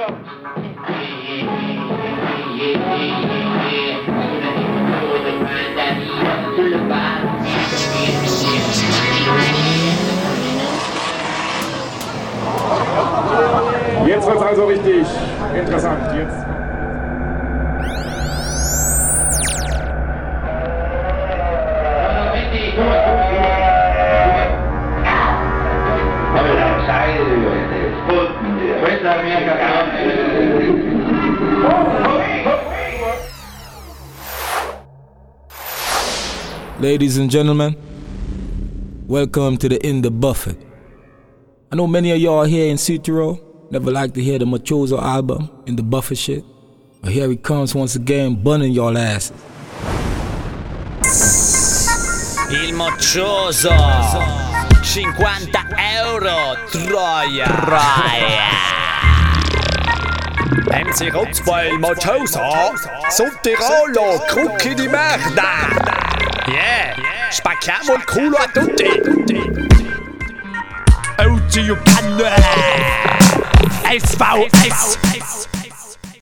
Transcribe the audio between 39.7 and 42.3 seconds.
In the Buffet. I know many of